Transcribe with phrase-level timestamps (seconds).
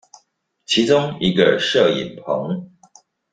[0.65, 2.71] 其中一個攝影棚